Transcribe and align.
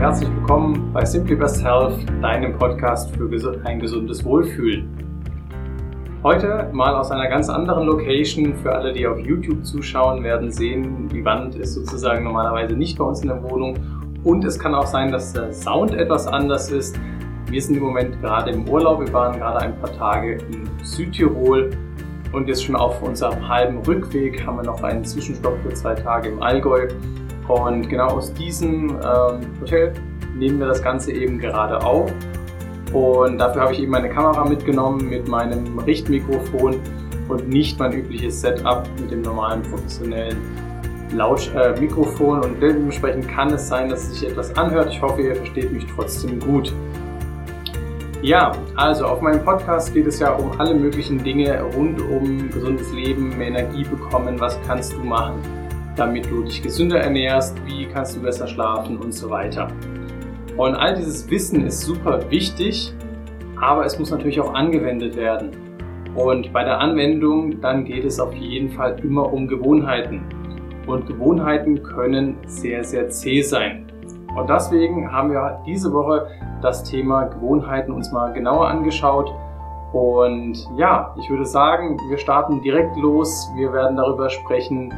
herzlich 0.00 0.30
willkommen 0.34 0.94
bei 0.94 1.04
Simply 1.04 1.36
Best 1.36 1.62
Health, 1.62 1.92
deinem 2.22 2.56
Podcast 2.56 3.14
für 3.14 3.28
ein 3.64 3.80
gesundes 3.80 4.24
Wohlfühlen. 4.24 4.88
Heute 6.22 6.70
mal 6.72 6.94
aus 6.94 7.10
einer 7.10 7.28
ganz 7.28 7.50
anderen 7.50 7.86
Location. 7.86 8.54
Für 8.62 8.72
alle, 8.72 8.94
die 8.94 9.06
auf 9.06 9.18
YouTube 9.18 9.62
zuschauen, 9.62 10.24
werden 10.24 10.50
sehen, 10.50 11.06
die 11.10 11.22
Wand 11.22 11.54
ist 11.54 11.74
sozusagen 11.74 12.24
normalerweise 12.24 12.74
nicht 12.76 12.96
bei 12.96 13.04
uns 13.04 13.20
in 13.20 13.28
der 13.28 13.42
Wohnung. 13.42 13.76
Und 14.24 14.42
es 14.46 14.58
kann 14.58 14.74
auch 14.74 14.86
sein, 14.86 15.12
dass 15.12 15.34
der 15.34 15.52
Sound 15.52 15.92
etwas 15.92 16.26
anders 16.26 16.70
ist. 16.70 16.98
Wir 17.50 17.60
sind 17.60 17.76
im 17.76 17.82
Moment 17.82 18.22
gerade 18.22 18.52
im 18.52 18.66
Urlaub. 18.66 19.00
Wir 19.00 19.12
waren 19.12 19.38
gerade 19.38 19.58
ein 19.58 19.78
paar 19.80 19.92
Tage 19.92 20.38
in 20.50 20.66
Südtirol 20.82 21.72
und 22.32 22.48
jetzt 22.48 22.64
schon 22.64 22.74
auf 22.74 23.02
unserem 23.02 23.46
halben 23.46 23.80
Rückweg 23.80 24.46
haben 24.46 24.56
wir 24.56 24.64
noch 24.64 24.82
einen 24.82 25.04
Zwischenstopp 25.04 25.58
für 25.62 25.74
zwei 25.74 25.94
Tage 25.94 26.30
im 26.30 26.42
Allgäu. 26.42 26.88
Und 27.50 27.88
genau 27.88 28.10
aus 28.10 28.32
diesem 28.32 28.90
ähm, 28.90 29.40
Hotel 29.60 29.92
nehmen 30.36 30.60
wir 30.60 30.68
das 30.68 30.82
Ganze 30.82 31.12
eben 31.12 31.38
gerade 31.38 31.82
auf. 31.84 32.12
Und 32.92 33.38
dafür 33.38 33.62
habe 33.62 33.72
ich 33.72 33.80
eben 33.80 33.90
meine 33.90 34.08
Kamera 34.08 34.44
mitgenommen 34.44 35.08
mit 35.08 35.28
meinem 35.28 35.78
Richtmikrofon 35.80 36.76
und 37.28 37.48
nicht 37.48 37.78
mein 37.78 37.92
übliches 37.92 38.40
Setup 38.40 38.86
mit 39.00 39.10
dem 39.10 39.22
normalen 39.22 39.62
professionellen 39.62 40.36
Laut 41.12 41.50
äh, 41.56 41.78
Mikrofon. 41.80 42.44
Und 42.44 42.62
dementsprechend 42.62 43.28
kann 43.28 43.52
es 43.52 43.66
sein, 43.66 43.88
dass 43.88 44.12
sich 44.12 44.28
etwas 44.28 44.56
anhört. 44.56 44.90
Ich 44.90 45.02
hoffe, 45.02 45.22
ihr 45.22 45.34
versteht 45.34 45.72
mich 45.72 45.86
trotzdem 45.94 46.38
gut. 46.38 46.72
Ja, 48.22 48.52
also 48.76 49.06
auf 49.06 49.22
meinem 49.22 49.42
Podcast 49.42 49.94
geht 49.94 50.06
es 50.06 50.18
ja 50.18 50.34
um 50.34 50.52
alle 50.60 50.74
möglichen 50.74 51.22
Dinge 51.24 51.62
rund 51.74 52.00
um 52.00 52.50
gesundes 52.50 52.92
Leben, 52.92 53.36
mehr 53.38 53.48
Energie 53.48 53.82
bekommen, 53.82 54.38
was 54.38 54.58
kannst 54.66 54.92
du 54.92 54.98
machen, 54.98 55.36
damit 55.96 56.30
du 56.30 56.42
dich 56.42 56.62
gesünder 56.62 57.00
ernährst, 57.00 57.56
wie 57.66 57.86
kannst 57.86 58.16
du 58.16 58.22
besser 58.22 58.46
schlafen 58.46 58.98
und 58.98 59.12
so 59.12 59.30
weiter. 59.30 59.68
Und 60.56 60.74
all 60.74 60.94
dieses 60.94 61.30
Wissen 61.30 61.66
ist 61.66 61.82
super 61.82 62.30
wichtig, 62.30 62.92
aber 63.60 63.84
es 63.84 63.98
muss 63.98 64.10
natürlich 64.10 64.40
auch 64.40 64.54
angewendet 64.54 65.16
werden. 65.16 65.50
Und 66.14 66.52
bei 66.52 66.64
der 66.64 66.78
Anwendung, 66.80 67.60
dann 67.60 67.84
geht 67.84 68.04
es 68.04 68.18
auf 68.18 68.34
jeden 68.34 68.70
Fall 68.70 68.98
immer 69.02 69.32
um 69.32 69.46
Gewohnheiten. 69.46 70.22
Und 70.86 71.06
Gewohnheiten 71.06 71.82
können 71.82 72.36
sehr, 72.46 72.82
sehr 72.82 73.08
zäh 73.10 73.42
sein. 73.42 73.86
Und 74.36 74.48
deswegen 74.48 75.10
haben 75.10 75.30
wir 75.30 75.60
diese 75.66 75.92
Woche 75.92 76.28
das 76.62 76.84
Thema 76.84 77.24
Gewohnheiten 77.24 77.92
uns 77.92 78.12
mal 78.12 78.32
genauer 78.32 78.68
angeschaut. 78.68 79.32
Und 79.92 80.56
ja, 80.76 81.14
ich 81.18 81.28
würde 81.30 81.46
sagen, 81.46 81.98
wir 82.08 82.18
starten 82.18 82.60
direkt 82.62 82.96
los. 82.96 83.50
Wir 83.56 83.72
werden 83.72 83.96
darüber 83.96 84.30
sprechen, 84.30 84.92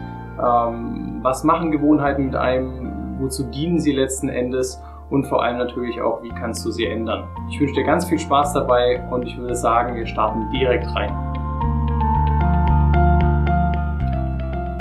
ähm, 0.45 1.21
was 1.23 1.45
machen 1.45 1.71
Gewohnheiten 1.71 2.27
mit 2.27 2.37
einem, 2.37 3.19
wozu 3.21 3.45
dienen 3.45 3.79
sie 3.79 3.93
letzten 3.93 4.29
Endes 4.29 4.83
und 5.11 5.27
vor 5.27 5.43
allem 5.43 5.59
natürlich 5.59 6.01
auch, 6.01 6.23
wie 6.23 6.31
kannst 6.31 6.65
du 6.65 6.71
sie 6.71 6.87
ändern. 6.87 7.25
Ich 7.51 7.61
wünsche 7.61 7.75
dir 7.75 7.85
ganz 7.85 8.07
viel 8.07 8.19
Spaß 8.19 8.55
dabei 8.55 9.03
und 9.11 9.27
ich 9.27 9.37
würde 9.37 9.55
sagen, 9.55 9.95
wir 9.95 10.07
starten 10.07 10.51
direkt 10.51 10.87
rein. 10.95 11.13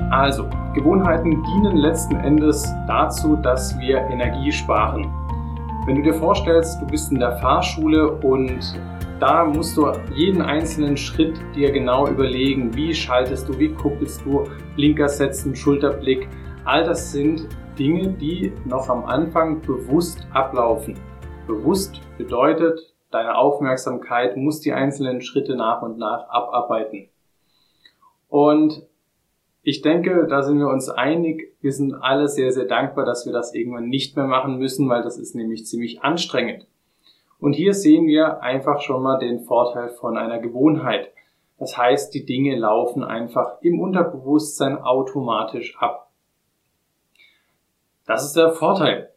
Also, 0.09 0.45
Gewohnheiten 0.73 1.43
dienen 1.43 1.77
letzten 1.77 2.15
Endes 2.15 2.73
dazu, 2.87 3.35
dass 3.35 3.77
wir 3.79 3.99
Energie 4.09 4.51
sparen. 4.51 5.11
Wenn 5.87 5.95
du 5.95 6.03
dir 6.03 6.13
vorstellst, 6.13 6.79
du 6.79 6.85
bist 6.85 7.11
in 7.11 7.19
der 7.19 7.37
Fahrschule 7.37 8.11
und 8.11 8.79
da 9.19 9.43
musst 9.43 9.75
du 9.75 9.91
jeden 10.13 10.43
einzelnen 10.43 10.95
Schritt 10.95 11.39
dir 11.55 11.71
genau 11.71 12.07
überlegen, 12.07 12.75
wie 12.75 12.93
schaltest 12.93 13.49
du, 13.49 13.57
wie 13.57 13.73
kuppelst 13.73 14.23
du, 14.23 14.43
Blinker 14.75 15.09
setzen, 15.09 15.55
Schulterblick. 15.55 16.27
All 16.65 16.83
das 16.83 17.11
sind 17.11 17.47
Dinge, 17.79 18.09
die 18.09 18.53
noch 18.65 18.89
am 18.89 19.05
Anfang 19.05 19.59
bewusst 19.61 20.27
ablaufen. 20.33 20.99
Bewusst 21.47 21.99
bedeutet, 22.15 22.79
deine 23.09 23.35
Aufmerksamkeit 23.35 24.37
muss 24.37 24.59
die 24.59 24.73
einzelnen 24.73 25.21
Schritte 25.21 25.55
nach 25.55 25.81
und 25.81 25.97
nach 25.97 26.29
abarbeiten. 26.29 27.09
Und 28.29 28.83
ich 29.63 29.81
denke, 29.81 30.25
da 30.27 30.41
sind 30.41 30.57
wir 30.57 30.67
uns 30.67 30.89
einig. 30.89 31.53
Wir 31.61 31.71
sind 31.71 31.93
alle 31.93 32.27
sehr, 32.27 32.51
sehr 32.51 32.65
dankbar, 32.65 33.05
dass 33.05 33.25
wir 33.25 33.33
das 33.33 33.53
irgendwann 33.53 33.89
nicht 33.89 34.15
mehr 34.15 34.25
machen 34.25 34.57
müssen, 34.57 34.89
weil 34.89 35.03
das 35.03 35.17
ist 35.17 35.35
nämlich 35.35 35.65
ziemlich 35.65 36.01
anstrengend. 36.01 36.65
Und 37.39 37.53
hier 37.53 37.73
sehen 37.73 38.07
wir 38.07 38.41
einfach 38.41 38.81
schon 38.81 39.03
mal 39.03 39.19
den 39.19 39.41
Vorteil 39.41 39.89
von 39.89 40.17
einer 40.17 40.39
Gewohnheit. 40.39 41.11
Das 41.59 41.77
heißt, 41.77 42.13
die 42.13 42.25
Dinge 42.25 42.55
laufen 42.55 43.03
einfach 43.03 43.61
im 43.61 43.79
Unterbewusstsein 43.79 44.79
automatisch 44.79 45.77
ab. 45.77 46.09
Das 48.07 48.25
ist 48.25 48.35
der 48.35 48.51
Vorteil. 48.51 49.11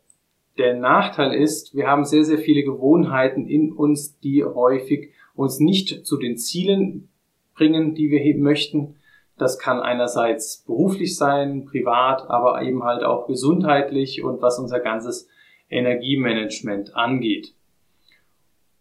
Der 0.58 0.74
Nachteil 0.74 1.32
ist, 1.32 1.74
wir 1.74 1.86
haben 1.86 2.04
sehr, 2.04 2.24
sehr 2.24 2.38
viele 2.38 2.62
Gewohnheiten 2.62 3.48
in 3.48 3.72
uns, 3.72 4.18
die 4.20 4.44
häufig 4.44 5.10
uns 5.34 5.58
nicht 5.58 6.06
zu 6.06 6.18
den 6.18 6.36
Zielen 6.36 7.08
bringen, 7.54 7.94
die 7.94 8.10
wir 8.10 8.36
möchten, 8.36 8.96
das 9.36 9.58
kann 9.58 9.80
einerseits 9.80 10.64
beruflich 10.64 11.16
sein, 11.16 11.64
privat, 11.64 12.28
aber 12.28 12.62
eben 12.62 12.84
halt 12.84 13.02
auch 13.02 13.26
gesundheitlich 13.26 14.22
und 14.22 14.42
was 14.42 14.58
unser 14.58 14.80
ganzes 14.80 15.28
Energiemanagement 15.68 16.94
angeht. 16.94 17.54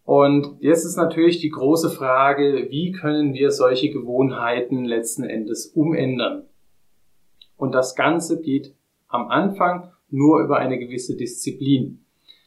Und 0.06 0.58
jetzt 0.59 0.84
ist 0.84 0.97
natürlich 0.97 1.40
die 1.40 1.50
große 1.50 1.90
Frage, 1.90 2.68
wie 2.69 2.92
können 2.92 3.34
wir 3.34 3.52
solche 3.52 3.90
Gewohnheiten 3.90 4.84
letzten 4.84 5.24
Endes 5.24 5.68
umändern? 5.68 6.44
Und 7.56 7.74
das 7.74 7.96
Ganze 7.96 8.42
geht 8.42 8.75
am 9.08 9.30
Anfang 9.30 9.92
nur 10.09 10.42
über 10.42 10.58
eine 10.58 10.78
gewisse 10.78 11.16
Disziplin. 11.16 12.03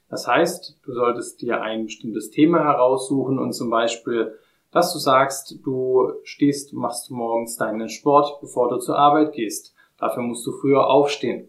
Das 0.08 0.28
heißt, 0.28 0.78
du 0.84 0.92
solltest 0.92 1.40
dir 1.40 1.62
ein 1.62 1.86
bestimmtes 1.86 2.30
Thema 2.30 2.62
heraussuchen 2.62 3.38
und 3.38 3.52
zum 3.54 3.70
Beispiel 3.70 4.38
dass 4.76 4.92
du 4.92 4.98
sagst, 4.98 5.58
du 5.64 6.12
stehst, 6.22 6.74
machst 6.74 7.10
morgens 7.10 7.56
deinen 7.56 7.88
Sport, 7.88 8.42
bevor 8.42 8.68
du 8.68 8.76
zur 8.76 8.98
Arbeit 8.98 9.32
gehst. 9.32 9.74
Dafür 9.98 10.22
musst 10.22 10.46
du 10.46 10.52
früher 10.52 10.90
aufstehen. 10.90 11.48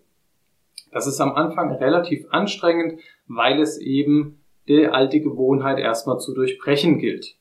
Das 0.93 1.07
ist 1.07 1.19
am 1.19 1.35
Anfang 1.35 1.73
relativ 1.73 2.25
anstrengend, 2.29 3.01
weil 3.27 3.59
es 3.59 3.79
eben 3.79 4.39
die 4.69 4.87
alte 4.87 5.19
Gewohnheit 5.19 5.77
erstmal 5.77 6.19
zu 6.19 6.33
durchbrechen 6.33 6.99
gilt. 6.99 7.35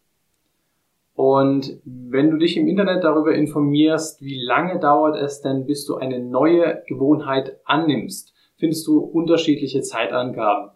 Und 1.14 1.80
wenn 1.84 2.32
du 2.32 2.36
dich 2.36 2.56
im 2.56 2.66
Internet 2.66 3.04
darüber 3.04 3.32
informierst, 3.36 4.20
wie 4.22 4.42
lange 4.44 4.80
dauert 4.80 5.14
es 5.14 5.40
denn, 5.40 5.66
bis 5.66 5.86
du 5.86 5.94
eine 5.94 6.18
neue 6.18 6.82
Gewohnheit 6.88 7.60
annimmst, 7.64 8.34
findest 8.56 8.84
du 8.88 8.98
unterschiedliche 8.98 9.82
Zeitangaben. 9.82 10.72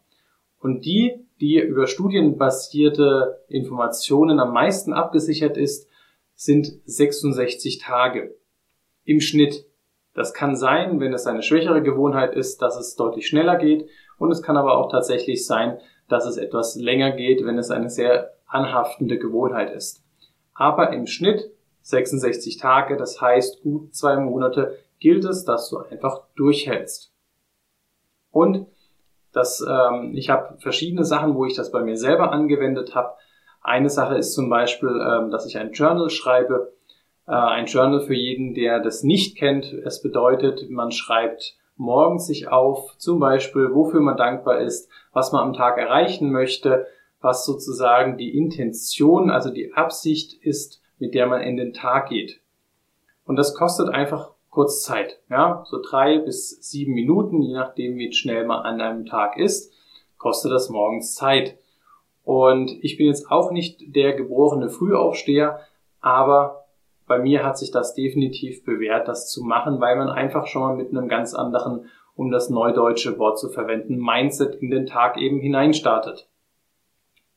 Und 0.60 0.84
die 0.84 1.26
die 1.40 1.58
über 1.58 1.86
studienbasierte 1.86 3.42
Informationen 3.48 4.40
am 4.40 4.52
meisten 4.52 4.92
abgesichert 4.92 5.56
ist, 5.56 5.88
sind 6.34 6.80
66 6.84 7.78
Tage 7.78 8.34
im 9.04 9.20
Schnitt. 9.20 9.66
Das 10.12 10.34
kann 10.34 10.54
sein, 10.54 11.00
wenn 11.00 11.14
es 11.14 11.26
eine 11.26 11.42
schwächere 11.42 11.82
Gewohnheit 11.82 12.34
ist, 12.34 12.60
dass 12.60 12.76
es 12.78 12.94
deutlich 12.94 13.26
schneller 13.26 13.56
geht. 13.56 13.88
Und 14.18 14.30
es 14.30 14.42
kann 14.42 14.56
aber 14.56 14.76
auch 14.76 14.90
tatsächlich 14.90 15.46
sein, 15.46 15.78
dass 16.08 16.26
es 16.26 16.36
etwas 16.36 16.76
länger 16.76 17.12
geht, 17.12 17.44
wenn 17.44 17.56
es 17.56 17.70
eine 17.70 17.88
sehr 17.88 18.34
anhaftende 18.46 19.18
Gewohnheit 19.18 19.74
ist. 19.74 20.02
Aber 20.52 20.92
im 20.92 21.06
Schnitt 21.06 21.50
66 21.82 22.58
Tage, 22.58 22.96
das 22.96 23.20
heißt 23.20 23.62
gut 23.62 23.94
zwei 23.94 24.16
Monate, 24.16 24.76
gilt 24.98 25.24
es, 25.24 25.44
dass 25.44 25.70
du 25.70 25.78
einfach 25.78 26.24
durchhältst. 26.36 27.14
Und 28.30 28.66
dass 29.32 29.64
ähm, 29.66 30.12
ich 30.14 30.30
habe 30.30 30.56
verschiedene 30.58 31.04
Sachen, 31.04 31.34
wo 31.34 31.44
ich 31.44 31.54
das 31.54 31.70
bei 31.70 31.82
mir 31.82 31.96
selber 31.96 32.32
angewendet 32.32 32.94
habe. 32.94 33.14
Eine 33.62 33.90
Sache 33.90 34.16
ist 34.16 34.34
zum 34.34 34.48
Beispiel, 34.48 34.88
ähm, 34.88 35.30
dass 35.30 35.46
ich 35.46 35.58
ein 35.58 35.72
Journal 35.72 36.10
schreibe. 36.10 36.72
Äh, 37.26 37.32
ein 37.32 37.66
Journal 37.66 38.00
für 38.00 38.14
jeden, 38.14 38.54
der 38.54 38.80
das 38.80 39.02
nicht 39.02 39.36
kennt. 39.36 39.72
Es 39.72 40.02
bedeutet, 40.02 40.68
man 40.70 40.90
schreibt 40.90 41.56
morgens 41.76 42.26
sich 42.26 42.48
auf, 42.48 42.96
zum 42.98 43.20
Beispiel, 43.20 43.72
wofür 43.72 44.00
man 44.00 44.16
dankbar 44.16 44.60
ist, 44.60 44.90
was 45.12 45.32
man 45.32 45.42
am 45.42 45.52
Tag 45.54 45.78
erreichen 45.78 46.30
möchte, 46.30 46.86
was 47.20 47.44
sozusagen 47.44 48.18
die 48.18 48.36
Intention, 48.36 49.30
also 49.30 49.50
die 49.50 49.72
Absicht 49.74 50.34
ist, 50.42 50.82
mit 50.98 51.14
der 51.14 51.26
man 51.26 51.40
in 51.42 51.56
den 51.56 51.72
Tag 51.72 52.08
geht. 52.08 52.40
Und 53.24 53.36
das 53.36 53.54
kostet 53.54 53.88
einfach 53.88 54.32
kurz 54.50 54.82
Zeit. 54.82 55.20
Ja, 55.30 55.64
so 55.66 55.80
drei 55.80 56.18
bis 56.18 56.58
sieben 56.60 56.92
Minuten, 56.92 57.40
je 57.40 57.54
nachdem, 57.54 57.96
wie 57.96 58.12
schnell 58.12 58.44
man 58.44 58.64
an 58.64 58.80
einem 58.80 59.06
Tag 59.06 59.38
ist, 59.38 59.72
kostet 60.18 60.52
das 60.52 60.68
morgens 60.68 61.14
Zeit. 61.14 61.58
Und 62.24 62.72
ich 62.82 62.96
bin 62.96 63.06
jetzt 63.06 63.30
auch 63.30 63.50
nicht 63.50 63.94
der 63.94 64.12
geborene 64.12 64.68
Frühaufsteher, 64.68 65.60
aber 66.00 66.66
bei 67.06 67.18
mir 67.18 67.44
hat 67.44 67.58
sich 67.58 67.70
das 67.70 67.94
definitiv 67.94 68.64
bewährt, 68.64 69.08
das 69.08 69.28
zu 69.28 69.42
machen, 69.42 69.80
weil 69.80 69.96
man 69.96 70.08
einfach 70.08 70.46
schon 70.46 70.62
mal 70.62 70.76
mit 70.76 70.90
einem 70.90 71.08
ganz 71.08 71.34
anderen, 71.34 71.88
um 72.14 72.30
das 72.30 72.50
neudeutsche 72.50 73.18
Wort 73.18 73.38
zu 73.38 73.48
verwenden, 73.48 73.96
Mindset 73.96 74.56
in 74.56 74.70
den 74.70 74.86
Tag 74.86 75.16
eben 75.16 75.40
hineinstartet. 75.40 76.28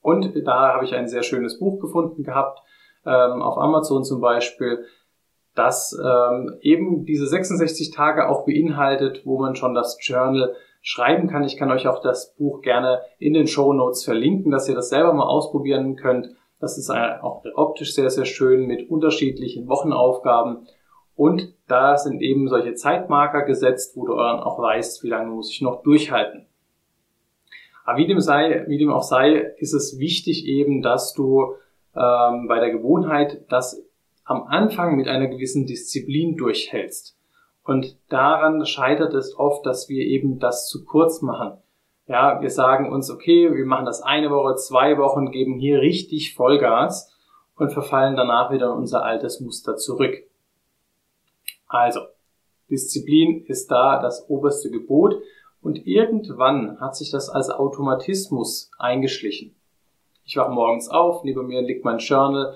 Und 0.01 0.33
da 0.45 0.73
habe 0.73 0.85
ich 0.85 0.93
ein 0.93 1.07
sehr 1.07 1.23
schönes 1.23 1.57
Buch 1.57 1.79
gefunden 1.79 2.23
gehabt, 2.23 2.59
ähm, 3.05 3.41
auf 3.41 3.57
Amazon 3.57 4.03
zum 4.03 4.21
Beispiel, 4.21 4.85
das 5.55 5.97
ähm, 6.03 6.57
eben 6.61 7.05
diese 7.05 7.27
66 7.27 7.91
Tage 7.91 8.27
auch 8.29 8.45
beinhaltet, 8.45 9.21
wo 9.25 9.39
man 9.39 9.55
schon 9.55 9.73
das 9.73 9.97
Journal 10.01 10.55
schreiben 10.81 11.27
kann. 11.27 11.43
Ich 11.43 11.57
kann 11.57 11.71
euch 11.71 11.87
auch 11.87 12.01
das 12.01 12.35
Buch 12.35 12.61
gerne 12.61 13.01
in 13.19 13.33
den 13.33 13.47
Show 13.47 13.73
Notes 13.73 14.03
verlinken, 14.03 14.51
dass 14.51 14.67
ihr 14.67 14.75
das 14.75 14.89
selber 14.89 15.13
mal 15.13 15.25
ausprobieren 15.27 15.95
könnt. 15.95 16.29
Das 16.59 16.77
ist 16.77 16.89
auch 16.89 17.43
optisch 17.55 17.93
sehr, 17.93 18.09
sehr 18.09 18.25
schön 18.25 18.65
mit 18.65 18.89
unterschiedlichen 18.89 19.67
Wochenaufgaben. 19.67 20.67
Und 21.15 21.53
da 21.67 21.97
sind 21.97 22.21
eben 22.21 22.47
solche 22.47 22.73
Zeitmarker 22.73 23.43
gesetzt, 23.43 23.95
wo 23.95 24.05
du 24.05 24.15
dann 24.15 24.39
auch 24.39 24.59
weißt, 24.59 25.03
wie 25.03 25.09
lange 25.09 25.31
muss 25.31 25.51
ich 25.51 25.61
noch 25.61 25.83
durchhalten. 25.83 26.47
Aber 27.85 27.97
wie 27.97 28.07
dem, 28.07 28.19
sei, 28.19 28.63
wie 28.67 28.77
dem 28.77 28.91
auch 28.91 29.03
sei, 29.03 29.53
ist 29.57 29.73
es 29.73 29.99
wichtig 29.99 30.45
eben, 30.47 30.81
dass 30.81 31.13
du 31.13 31.55
ähm, 31.95 32.47
bei 32.47 32.59
der 32.59 32.71
Gewohnheit 32.71 33.45
das 33.49 33.83
am 34.25 34.43
Anfang 34.43 34.95
mit 34.95 35.07
einer 35.07 35.27
gewissen 35.27 35.65
Disziplin 35.65 36.37
durchhältst. 36.37 37.17
Und 37.63 37.97
daran 38.09 38.65
scheitert 38.65 39.13
es 39.13 39.37
oft, 39.37 39.65
dass 39.65 39.89
wir 39.89 40.05
eben 40.05 40.39
das 40.39 40.67
zu 40.67 40.83
kurz 40.85 41.21
machen. 41.21 41.57
Ja, 42.07 42.41
wir 42.41 42.49
sagen 42.49 42.91
uns, 42.91 43.09
okay, 43.09 43.53
wir 43.53 43.65
machen 43.65 43.85
das 43.85 44.01
eine 44.01 44.29
Woche, 44.29 44.55
zwei 44.55 44.97
Wochen, 44.97 45.31
geben 45.31 45.57
hier 45.57 45.79
richtig 45.79 46.35
Vollgas 46.35 47.13
und 47.55 47.71
verfallen 47.71 48.17
danach 48.17 48.51
wieder 48.51 48.67
in 48.67 48.79
unser 48.79 49.03
altes 49.03 49.39
Muster 49.39 49.77
zurück. 49.77 50.15
Also, 51.67 52.01
Disziplin 52.69 53.45
ist 53.45 53.71
da 53.71 54.01
das 54.01 54.29
oberste 54.29 54.69
Gebot 54.69 55.21
und 55.61 55.87
irgendwann 55.87 56.79
hat 56.81 56.95
sich 56.95 57.11
das 57.11 57.29
als 57.29 57.49
Automatismus 57.49 58.69
eingeschlichen. 58.77 59.55
Ich 60.25 60.35
wache 60.35 60.51
morgens 60.51 60.89
auf, 60.89 61.23
neben 61.23 61.47
mir 61.47 61.61
liegt 61.61 61.85
mein 61.85 61.99
Journal, 61.99 62.55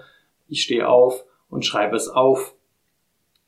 ich 0.49 0.63
stehe 0.63 0.87
auf 0.87 1.23
und 1.49 1.65
schreibe 1.65 1.95
es 1.95 2.09
auf. 2.09 2.55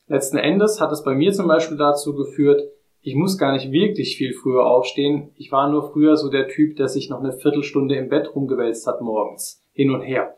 Letzten 0.07 0.37
Endes 0.37 0.81
hat 0.81 0.91
es 0.91 1.03
bei 1.03 1.13
mir 1.13 1.31
zum 1.31 1.47
Beispiel 1.47 1.77
dazu 1.77 2.15
geführt, 2.15 2.63
ich 3.01 3.15
muss 3.15 3.37
gar 3.37 3.53
nicht 3.53 3.71
wirklich 3.71 4.17
viel 4.17 4.33
früher 4.33 4.65
aufstehen. 4.65 5.31
Ich 5.35 5.51
war 5.51 5.69
nur 5.69 5.91
früher 5.91 6.17
so 6.17 6.29
der 6.29 6.49
Typ, 6.49 6.75
der 6.75 6.89
sich 6.89 7.09
noch 7.09 7.19
eine 7.19 7.31
Viertelstunde 7.31 7.95
im 7.95 8.09
Bett 8.09 8.35
rumgewälzt 8.35 8.85
hat 8.87 9.01
morgens. 9.01 9.63
Hin 9.71 9.91
und 9.91 10.01
her. 10.01 10.35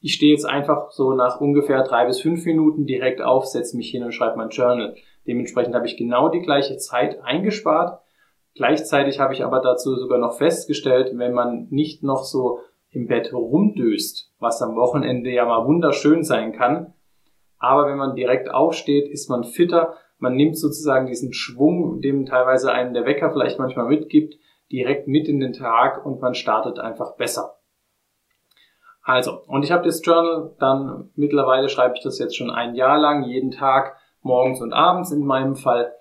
Ich 0.00 0.12
stehe 0.12 0.32
jetzt 0.32 0.44
einfach 0.44 0.90
so 0.90 1.14
nach 1.14 1.40
ungefähr 1.40 1.82
drei 1.82 2.04
bis 2.04 2.20
fünf 2.20 2.44
Minuten 2.44 2.84
direkt 2.84 3.22
auf, 3.22 3.46
setze 3.46 3.76
mich 3.76 3.90
hin 3.90 4.04
und 4.04 4.12
schreibe 4.12 4.36
mein 4.36 4.50
Journal. 4.50 4.96
Dementsprechend 5.26 5.74
habe 5.74 5.86
ich 5.86 5.96
genau 5.96 6.28
die 6.28 6.42
gleiche 6.42 6.76
Zeit 6.76 7.22
eingespart. 7.22 8.02
Gleichzeitig 8.54 9.18
habe 9.18 9.32
ich 9.32 9.42
aber 9.42 9.60
dazu 9.60 9.96
sogar 9.96 10.18
noch 10.18 10.36
festgestellt, 10.36 11.12
wenn 11.14 11.32
man 11.32 11.68
nicht 11.70 12.02
noch 12.02 12.24
so 12.24 12.60
im 12.94 13.06
Bett 13.06 13.32
rumdöst, 13.32 14.32
was 14.38 14.62
am 14.62 14.76
Wochenende 14.76 15.30
ja 15.30 15.44
mal 15.44 15.66
wunderschön 15.66 16.22
sein 16.22 16.52
kann, 16.52 16.94
aber 17.58 17.86
wenn 17.86 17.96
man 17.96 18.14
direkt 18.14 18.50
aufsteht, 18.52 19.08
ist 19.08 19.30
man 19.30 19.44
fitter, 19.44 19.94
man 20.18 20.36
nimmt 20.36 20.58
sozusagen 20.58 21.06
diesen 21.06 21.32
Schwung, 21.32 22.00
dem 22.00 22.26
teilweise 22.26 22.72
einem 22.72 22.94
der 22.94 23.06
Wecker 23.06 23.30
vielleicht 23.32 23.58
manchmal 23.58 23.86
mitgibt, 23.86 24.34
direkt 24.70 25.08
mit 25.08 25.28
in 25.28 25.40
den 25.40 25.52
Tag 25.52 26.04
und 26.04 26.20
man 26.20 26.34
startet 26.34 26.78
einfach 26.78 27.16
besser. 27.16 27.56
Also, 29.02 29.42
und 29.46 29.64
ich 29.64 29.72
habe 29.72 29.84
das 29.84 30.04
Journal 30.04 30.54
dann 30.58 31.10
mittlerweile 31.14 31.68
schreibe 31.68 31.94
ich 31.96 32.02
das 32.02 32.18
jetzt 32.18 32.36
schon 32.36 32.50
ein 32.50 32.74
Jahr 32.74 32.98
lang, 32.98 33.24
jeden 33.24 33.50
Tag, 33.50 33.96
morgens 34.22 34.62
und 34.62 34.72
abends 34.72 35.10
in 35.12 35.24
meinem 35.24 35.56
Fall. 35.56 35.92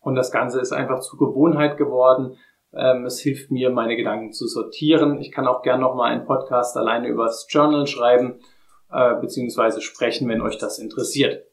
Und 0.00 0.16
das 0.16 0.32
Ganze 0.32 0.60
ist 0.60 0.72
einfach 0.72 1.00
zur 1.00 1.18
Gewohnheit 1.18 1.76
geworden. 1.76 2.36
Ähm, 2.76 3.06
es 3.06 3.20
hilft 3.20 3.50
mir, 3.50 3.70
meine 3.70 3.96
Gedanken 3.96 4.32
zu 4.32 4.46
sortieren. 4.46 5.20
Ich 5.20 5.30
kann 5.30 5.46
auch 5.46 5.62
gern 5.62 5.80
nochmal 5.80 6.12
einen 6.12 6.24
Podcast 6.24 6.76
alleine 6.76 7.08
über 7.08 7.24
das 7.24 7.46
Journal 7.48 7.86
schreiben, 7.86 8.40
äh, 8.90 9.14
beziehungsweise 9.20 9.80
sprechen, 9.80 10.28
wenn 10.28 10.42
euch 10.42 10.58
das 10.58 10.78
interessiert. 10.78 11.46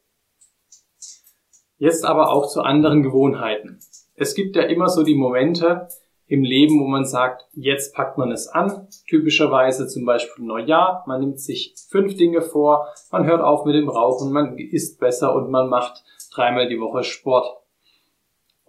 Jetzt 1.77 2.05
aber 2.05 2.31
auch 2.31 2.47
zu 2.47 2.61
anderen 2.61 3.03
Gewohnheiten. 3.03 3.79
Es 4.15 4.35
gibt 4.35 4.55
ja 4.55 4.63
immer 4.63 4.87
so 4.87 5.03
die 5.03 5.15
Momente, 5.15 5.87
im 6.31 6.45
Leben, 6.45 6.79
wo 6.79 6.87
man 6.87 7.03
sagt, 7.03 7.45
jetzt 7.51 7.93
packt 7.93 8.17
man 8.17 8.31
es 8.31 8.47
an. 8.47 8.87
Typischerweise 9.09 9.85
zum 9.89 10.05
Beispiel 10.05 10.45
Neujahr. 10.45 11.03
Man 11.05 11.19
nimmt 11.19 11.41
sich 11.41 11.75
fünf 11.89 12.15
Dinge 12.15 12.41
vor, 12.41 12.87
man 13.11 13.25
hört 13.25 13.41
auf 13.41 13.65
mit 13.65 13.75
dem 13.75 13.89
Rauchen, 13.89 14.31
man 14.31 14.57
isst 14.57 14.97
besser 15.01 15.35
und 15.35 15.51
man 15.51 15.67
macht 15.67 16.05
dreimal 16.33 16.69
die 16.69 16.79
Woche 16.79 17.03
Sport. 17.03 17.60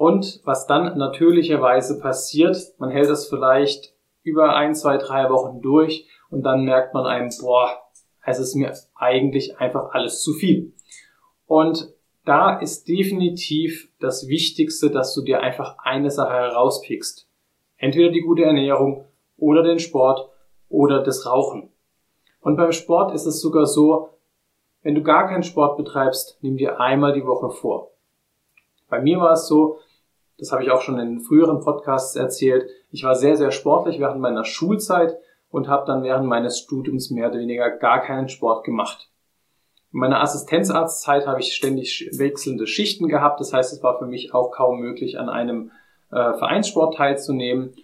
Und 0.03 0.41
was 0.43 0.67
dann 0.67 0.99
natürlicherweise 0.99 2.01
passiert, 2.01 2.57
man 2.79 2.91
hält 2.91 3.09
das 3.09 3.29
vielleicht 3.29 3.95
über 4.25 4.57
ein, 4.57 4.75
zwei, 4.75 4.97
drei 4.97 5.31
Wochen 5.31 5.61
durch 5.63 6.09
und 6.29 6.43
dann 6.43 6.65
merkt 6.65 6.93
man 6.93 7.07
einem, 7.07 7.31
boah, 7.41 7.81
es 8.27 8.41
ist 8.41 8.57
mir 8.57 8.75
eigentlich 8.97 9.59
einfach 9.59 9.91
alles 9.93 10.21
zu 10.21 10.33
viel. 10.33 10.73
Und 11.47 11.95
da 12.25 12.59
ist 12.59 12.89
definitiv 12.89 13.93
das 14.01 14.27
Wichtigste, 14.27 14.91
dass 14.91 15.15
du 15.15 15.23
dir 15.23 15.39
einfach 15.39 15.77
eine 15.79 16.11
Sache 16.11 16.33
herauspickst. 16.33 17.29
Entweder 17.77 18.11
die 18.11 18.23
gute 18.23 18.43
Ernährung 18.43 19.05
oder 19.37 19.63
den 19.63 19.79
Sport 19.79 20.29
oder 20.69 21.05
das 21.05 21.27
Rauchen. 21.27 21.71
Und 22.41 22.57
beim 22.57 22.73
Sport 22.73 23.15
ist 23.15 23.27
es 23.27 23.41
sogar 23.41 23.67
so, 23.67 24.09
wenn 24.83 24.97
du 24.97 25.05
gar 25.05 25.29
keinen 25.29 25.45
Sport 25.45 25.77
betreibst, 25.77 26.39
nimm 26.41 26.57
dir 26.57 26.81
einmal 26.81 27.13
die 27.13 27.25
Woche 27.25 27.51
vor. 27.51 27.93
Bei 28.89 29.01
mir 29.01 29.21
war 29.21 29.35
es 29.35 29.47
so, 29.47 29.79
das 30.43 30.51
habe 30.51 30.65
ich 30.65 30.73
auch 30.73 30.81
schon 30.81 30.99
in 30.99 31.21
früheren 31.21 31.61
Podcasts 31.61 32.17
erzählt, 32.17 32.69
ich 32.91 33.05
war 33.05 33.15
sehr, 33.15 33.37
sehr 33.37 33.53
sportlich 33.53 34.01
während 34.01 34.21
meiner 34.21 34.45
Schulzeit 34.45 35.17
und 35.51 35.69
habe 35.69 35.87
dann 35.87 36.03
während 36.03 36.27
meines 36.27 36.59
Studiums 36.59 37.13
mehr 37.13 37.31
oder 37.31 37.39
weniger 37.39 37.71
gar 37.71 38.03
keinen 38.03 38.29
Sport 38.29 38.65
gemacht. 38.65 39.09
In 39.93 40.01
meiner 40.01 40.21
Assistenzarztzeit 40.21 41.29
habe 41.29 41.39
ich 41.39 41.55
ständig 41.55 42.11
wechselnde 42.15 42.67
Schichten 42.67 43.07
gehabt, 43.07 43.39
das 43.39 43.53
heißt, 43.53 43.73
es 43.73 43.85
war 43.85 44.01
für 44.01 44.07
mich 44.07 44.35
auch 44.35 44.51
kaum 44.51 44.81
möglich, 44.81 45.17
an 45.17 45.29
einem 45.29 45.71
äh, 46.11 46.35
Vereinssport 46.35 46.97
teilzunehmen. 46.97 47.77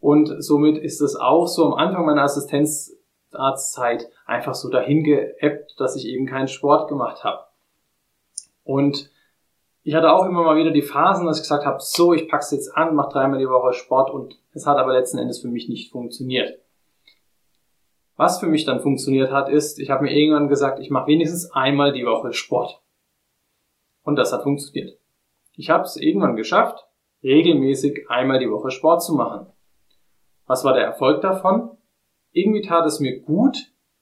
Und 0.00 0.42
somit 0.42 0.78
ist 0.78 1.02
es 1.02 1.16
auch 1.16 1.46
so 1.46 1.66
am 1.66 1.74
Anfang 1.74 2.06
meiner 2.06 2.22
Assistenzarztzeit 2.22 4.08
einfach 4.24 4.54
so 4.54 4.70
dahin 4.70 5.04
geebbt, 5.04 5.74
dass 5.78 5.96
ich 5.96 6.06
eben 6.06 6.24
keinen 6.24 6.48
Sport 6.48 6.88
gemacht 6.88 7.24
habe. 7.24 7.44
Und 8.64 9.10
ich 9.86 9.94
hatte 9.94 10.12
auch 10.12 10.26
immer 10.26 10.42
mal 10.42 10.56
wieder 10.56 10.72
die 10.72 10.82
Phasen, 10.82 11.26
dass 11.26 11.36
ich 11.36 11.44
gesagt 11.44 11.64
habe, 11.64 11.78
so, 11.78 12.12
ich 12.12 12.28
pack's 12.28 12.50
jetzt 12.50 12.76
an, 12.76 12.96
mach 12.96 13.08
dreimal 13.08 13.38
die 13.38 13.48
Woche 13.48 13.72
Sport 13.72 14.10
und 14.10 14.36
es 14.52 14.66
hat 14.66 14.78
aber 14.78 14.92
letzten 14.92 15.18
Endes 15.18 15.40
für 15.40 15.46
mich 15.46 15.68
nicht 15.68 15.92
funktioniert. 15.92 16.58
Was 18.16 18.40
für 18.40 18.48
mich 18.48 18.64
dann 18.64 18.80
funktioniert 18.80 19.30
hat, 19.30 19.48
ist, 19.48 19.78
ich 19.78 19.88
habe 19.90 20.02
mir 20.02 20.12
irgendwann 20.12 20.48
gesagt, 20.48 20.80
ich 20.80 20.90
mache 20.90 21.06
wenigstens 21.06 21.52
einmal 21.52 21.92
die 21.92 22.04
Woche 22.04 22.32
Sport. 22.32 22.82
Und 24.02 24.16
das 24.16 24.32
hat 24.32 24.42
funktioniert. 24.42 24.98
Ich 25.52 25.70
habe 25.70 25.84
es 25.84 25.96
irgendwann 25.96 26.34
geschafft, 26.34 26.84
regelmäßig 27.22 28.10
einmal 28.10 28.40
die 28.40 28.50
Woche 28.50 28.72
Sport 28.72 29.04
zu 29.04 29.14
machen. 29.14 29.46
Was 30.46 30.64
war 30.64 30.74
der 30.74 30.82
Erfolg 30.82 31.20
davon? 31.20 31.70
Irgendwie 32.32 32.62
tat 32.62 32.86
es 32.86 32.98
mir 32.98 33.20
gut. 33.20 33.56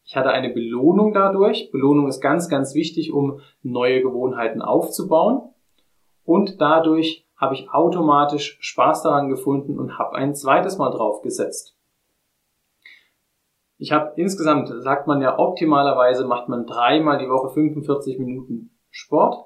Ich 0.07 0.17
hatte 0.17 0.31
eine 0.31 0.49
Belohnung 0.49 1.13
dadurch. 1.13 1.71
Belohnung 1.73 2.09
ist 2.09 2.23
ganz, 2.23 2.49
ganz 2.49 2.75
wichtig, 2.75 3.13
um 3.13 3.43
neue 3.63 4.01
Gewohnheiten 4.01 4.63
aufzubauen. 4.63 5.51
Und 6.25 6.61
dadurch 6.61 7.27
habe 7.37 7.55
ich 7.55 7.71
automatisch 7.71 8.59
Spaß 8.61 9.03
daran 9.03 9.29
gefunden 9.29 9.79
und 9.79 9.99
habe 9.99 10.17
ein 10.17 10.35
zweites 10.35 10.79
Mal 10.79 10.91
draufgesetzt. 10.91 11.77
Ich 13.77 13.93
habe 13.93 14.13
insgesamt, 14.17 14.69
sagt 14.83 15.07
man 15.07 15.21
ja, 15.21 15.39
optimalerweise 15.39 16.27
macht 16.27 16.49
man 16.49 16.65
dreimal 16.65 17.19
die 17.19 17.29
Woche 17.29 17.51
45 17.51 18.19
Minuten 18.19 18.71
Sport. 18.91 19.45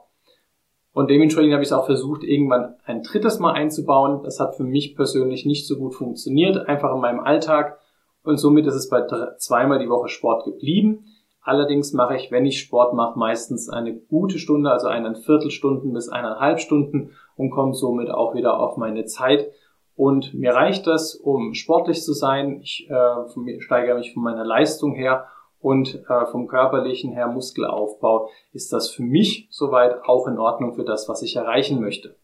Und 0.92 1.10
dementsprechend 1.10 1.52
habe 1.52 1.62
ich 1.62 1.68
es 1.68 1.72
auch 1.72 1.86
versucht, 1.86 2.24
irgendwann 2.24 2.76
ein 2.84 3.02
drittes 3.02 3.38
Mal 3.38 3.52
einzubauen. 3.52 4.22
Das 4.22 4.40
hat 4.40 4.56
für 4.56 4.64
mich 4.64 4.96
persönlich 4.96 5.46
nicht 5.46 5.66
so 5.66 5.78
gut 5.78 5.94
funktioniert, 5.94 6.68
einfach 6.68 6.94
in 6.94 7.00
meinem 7.00 7.20
Alltag. 7.20 7.78
Und 8.22 8.36
somit 8.36 8.66
ist 8.66 8.74
es 8.74 8.88
bei 8.88 9.06
zweimal 9.38 9.78
die 9.78 9.88
Woche 9.88 10.08
Sport 10.08 10.44
geblieben. 10.44 11.06
Allerdings 11.48 11.94
mache 11.94 12.14
ich, 12.14 12.30
wenn 12.30 12.44
ich 12.44 12.60
Sport 12.60 12.92
mache, 12.92 13.18
meistens 13.18 13.70
eine 13.70 13.94
gute 13.94 14.38
Stunde, 14.38 14.70
also 14.70 14.86
eine 14.86 15.14
Viertelstunden 15.14 15.94
bis 15.94 16.10
eineinhalb 16.10 16.60
Stunden 16.60 17.12
und 17.36 17.48
komme 17.48 17.72
somit 17.72 18.10
auch 18.10 18.34
wieder 18.34 18.60
auf 18.60 18.76
meine 18.76 19.06
Zeit. 19.06 19.50
Und 19.94 20.34
mir 20.34 20.52
reicht 20.52 20.86
das, 20.86 21.14
um 21.14 21.54
sportlich 21.54 22.02
zu 22.02 22.12
sein. 22.12 22.60
Ich 22.60 22.86
äh, 22.90 23.60
steigere 23.60 23.96
mich 23.96 24.12
von 24.12 24.24
meiner 24.24 24.44
Leistung 24.44 24.94
her 24.94 25.24
und 25.58 26.04
äh, 26.10 26.26
vom 26.26 26.48
körperlichen 26.48 27.12
her 27.12 27.28
Muskelaufbau 27.28 28.28
ist 28.52 28.70
das 28.74 28.90
für 28.90 29.02
mich 29.02 29.48
soweit 29.50 30.04
auch 30.04 30.26
in 30.26 30.36
Ordnung 30.36 30.74
für 30.74 30.84
das, 30.84 31.08
was 31.08 31.22
ich 31.22 31.36
erreichen 31.36 31.80
möchte. 31.80 32.18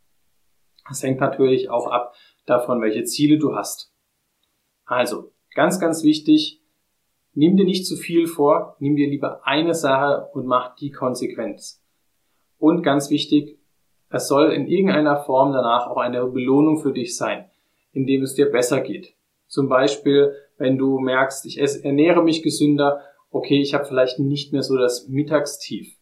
Das 0.87 1.03
hängt 1.03 1.21
natürlich 1.21 1.71
auch 1.71 1.87
ab 1.87 2.13
davon, 2.45 2.83
welche 2.83 3.05
Ziele 3.05 3.39
du 3.39 3.57
hast. 3.57 3.91
Also, 4.85 5.33
ganz, 5.55 5.81
ganz 5.81 6.05
wichtig, 6.05 6.61
nimm 7.35 7.57
dir 7.57 7.65
nicht 7.65 7.87
zu 7.87 7.97
viel 7.97 8.27
vor, 8.27 8.77
nimm 8.79 8.97
dir 8.97 9.09
lieber 9.09 9.47
eine 9.47 9.75
Sache 9.75 10.29
und 10.33 10.47
mach 10.47 10.75
die 10.77 10.91
Konsequenz. 10.91 11.83
Und 12.59 12.83
ganz 12.83 13.11
wichtig, 13.11 13.59
es 14.11 14.29
soll 14.29 14.53
in 14.53 14.67
irgendeiner 14.67 15.17
Form 15.17 15.53
danach 15.53 15.89
auch 15.89 15.97
eine 15.97 16.25
Belohnung 16.27 16.79
für 16.79 16.93
dich 16.93 17.17
sein, 17.17 17.51
indem 17.93 18.23
es 18.23 18.35
dir 18.35 18.51
besser 18.51 18.81
geht. 18.81 19.15
Zum 19.49 19.69
Beispiel, 19.69 20.35
wenn 20.57 20.79
du 20.79 20.99
merkst, 20.99 21.45
ich 21.47 21.59
ernähre 21.85 22.23
mich 22.23 22.43
gesünder 22.43 23.03
okay, 23.35 23.61
ich 23.61 23.75
habe 23.75 23.85
vielleicht 23.85 24.21
nicht 24.21 24.53
mehr 24.53 24.63
so 24.63 24.79
das 24.79 25.09
Mittagstief. 25.09 25.99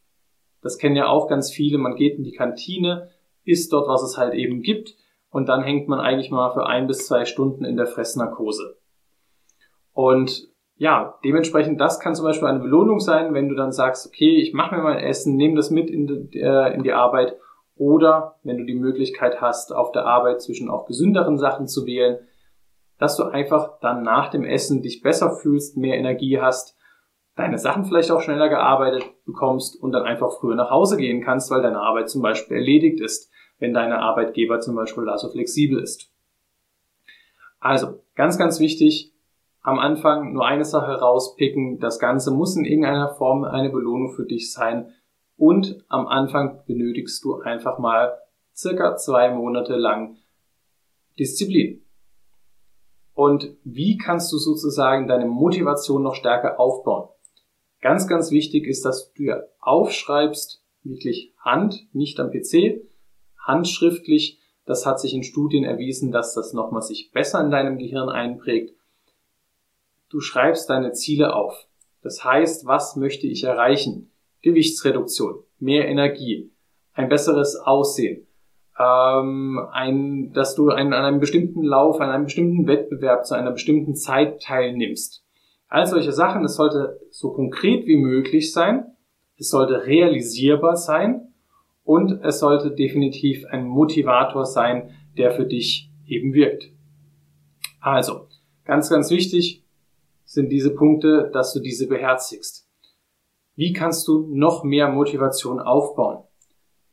Das 0.61 0.77
kennen 0.79 0.97
ja 0.97 1.09
auch 1.09 1.29
ganz 1.29 1.51
viele. 1.51 1.79
Man 1.79 1.97
geht 1.97 2.19
in 2.19 2.25
die 2.25 2.33
Kantine, 2.33 3.11
isst 3.45 3.73
dort, 3.73 3.89
was 3.89 4.03
es 4.03 4.17
halt 4.19 4.35
eben 4.35 4.63
gibt. 4.63 4.97
und 5.31 5.49
dann 5.49 5.63
hängt 5.63 5.89
man 5.89 5.99
eigentlich 5.99 6.31
mal 6.31 6.53
für 6.53 6.67
ein 6.67 6.87
bis 6.87 7.07
zwei 7.07 7.25
Stunden 7.25 7.65
in 7.65 7.79
der 7.79 7.87
Fressnarkose. 7.87 8.77
Und 9.95 10.52
ja, 10.77 11.19
dementsprechend, 11.25 11.81
das 11.81 12.01
kann 12.01 12.15
zum 12.15 12.25
Beispiel 12.25 12.49
eine 12.49 12.61
Belohnung 12.61 12.99
sein, 12.99 13.35
wenn 13.35 13.49
du 13.49 13.55
dann 13.55 13.73
sagst, 13.73 14.07
okay, 14.07 14.37
ich 14.37 14.53
mache 14.53 14.75
mir 14.75 14.83
mein 14.83 14.99
Essen, 14.99 15.37
nehme 15.37 15.55
das 15.55 15.71
mit 15.71 15.91
in 15.91 16.07
die, 16.07 16.41
äh, 16.41 16.75
in 16.75 16.83
die 16.83 16.93
Arbeit 16.93 17.37
oder 17.77 18.37
wenn 18.43 18.59
du 18.59 18.65
die 18.65 18.75
Möglichkeit 18.75 19.41
hast, 19.41 19.73
auf 19.73 19.93
der 19.93 20.07
Arbeit 20.07 20.43
zwischen 20.43 20.71
auch 20.71 20.87
gesünderen 20.87 21.39
Sachen 21.39 21.67
zu 21.67 21.87
wählen, 21.87 22.19
dass 22.99 23.17
du 23.17 23.25
einfach 23.25 23.81
dann 23.81 24.03
nach 24.03 24.31
dem 24.31 24.45
Essen 24.45 24.83
dich 24.83 25.03
besser 25.03 25.31
fühlst, 25.31 25.77
mehr 25.77 25.97
Energie 25.97 26.41
hast, 26.41 26.77
deine 27.35 27.59
Sachen 27.59 27.85
vielleicht 27.85 28.11
auch 28.11 28.21
schneller 28.21 28.49
gearbeitet 28.49 29.05
bekommst 29.25 29.81
und 29.81 29.93
dann 29.93 30.05
einfach 30.05 30.33
früher 30.39 30.55
nach 30.55 30.71
Hause 30.71 30.97
gehen 30.97 31.23
kannst, 31.23 31.51
weil 31.51 31.63
deine 31.63 31.81
Arbeit 31.81 32.11
zum 32.11 32.23
Beispiel 32.23 32.59
erledigt 32.59 33.01
ist, 33.01 33.31
wenn 33.59 33.73
deine 33.73 34.01
Arbeitgeber 34.01 34.61
zum 34.61 34.75
Beispiel 34.75 35.05
da 35.05 35.17
so 35.17 35.31
flexibel 35.31 35.81
ist. 35.81 36.11
Also, 37.61 38.01
ganz, 38.15 38.39
ganz 38.39 38.59
wichtig, 38.61 39.12
am 39.63 39.79
Anfang 39.79 40.33
nur 40.33 40.47
eine 40.47 40.65
Sache 40.65 41.01
rauspicken. 41.01 41.79
Das 41.79 41.99
Ganze 41.99 42.33
muss 42.33 42.57
in 42.57 42.65
irgendeiner 42.65 43.15
Form 43.15 43.45
eine 43.45 43.71
Belohnung 43.71 44.13
für 44.13 44.27
dich 44.27 44.53
sein. 44.53 44.93
Und 45.37 45.85
am 45.89 46.07
Anfang 46.07 46.65
benötigst 46.67 47.25
du 47.25 47.41
einfach 47.41 47.79
mal 47.79 48.19
circa 48.55 48.97
zwei 48.97 49.31
Monate 49.31 49.77
lang 49.77 50.17
Disziplin. 51.19 51.85
Und 53.15 53.57
wie 53.65 53.99
kannst 53.99 54.33
du 54.33 54.39
sozusagen 54.39 55.07
deine 55.07 55.27
Motivation 55.27 56.03
noch 56.03 56.15
stärker 56.15 56.59
aufbauen? 56.59 57.09
Ganz, 57.81 58.09
ganz 58.09 58.31
wichtig 58.31 58.67
ist, 58.67 58.85
dass 58.85 59.13
du 59.13 59.23
dir 59.23 59.49
aufschreibst, 59.61 60.65
wirklich 60.83 61.35
Hand, 61.39 61.87
nicht 61.93 62.19
am 62.21 62.31
PC, 62.31 62.81
handschriftlich. 63.39 64.41
Das 64.65 64.87
hat 64.87 65.01
sich 65.01 65.15
in 65.15 65.25
Studien 65.25 65.65
erwiesen, 65.65 66.13
dass 66.13 66.35
das 66.35 66.53
nochmal 66.53 66.83
sich 66.83 67.11
besser 67.13 67.41
in 67.45 67.51
deinem 67.51 67.79
Gehirn 67.79 68.09
einprägt. 68.09 68.75
Du 70.13 70.21
schreibst 70.21 70.69
deine 70.69 70.93
Ziele 70.93 71.35
auf. 71.35 71.67
Das 72.03 72.23
heißt, 72.23 72.67
was 72.67 72.97
möchte 72.97 73.27
ich 73.27 73.45
erreichen? 73.45 74.11
Gewichtsreduktion, 74.43 75.37
mehr 75.59 75.89
Energie, 75.89 76.51
ein 76.93 77.09
besseres 77.09 77.57
Aussehen, 77.57 78.27
ähm, 78.79 79.59
ein, 79.73 80.31
dass 80.35 80.55
du 80.55 80.69
an 80.69 80.93
einem 80.93 81.19
bestimmten 81.19 81.63
Lauf, 81.63 81.99
an 81.99 82.11
einem 82.11 82.25
bestimmten 82.25 82.67
Wettbewerb 82.67 83.25
zu 83.25 83.35
einer 83.35 83.53
bestimmten 83.53 83.95
Zeit 83.95 84.43
teilnimmst. 84.43 85.25
All 85.69 85.87
solche 85.87 86.13
Sachen, 86.13 86.45
es 86.45 86.57
sollte 86.57 87.01
so 87.11 87.33
konkret 87.33 87.87
wie 87.87 87.97
möglich 87.97 88.53
sein, 88.53 88.85
es 89.39 89.49
sollte 89.49 89.87
realisierbar 89.87 90.77
sein 90.77 91.33
und 91.85 92.23
es 92.23 92.39
sollte 92.39 92.73
definitiv 92.73 93.47
ein 93.47 93.67
Motivator 93.67 94.45
sein, 94.45 94.91
der 95.17 95.31
für 95.31 95.47
dich 95.47 95.91
eben 96.07 96.35
wirkt. 96.35 96.67
Also, 97.81 98.27
ganz, 98.67 98.91
ganz 98.91 99.11
wichtig 99.11 99.62
sind 100.33 100.51
diese 100.51 100.75
Punkte, 100.75 101.31
dass 101.33 101.53
du 101.53 101.61
diese 101.61 101.89
beherzigst. 101.89 102.67
Wie 103.55 103.73
kannst 103.73 104.09
du 104.09 104.29
noch 104.31 104.65
mehr 104.65 104.89
Motivation 104.89 105.61
aufbauen? 105.61 106.25